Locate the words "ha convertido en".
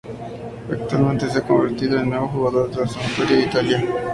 1.37-2.09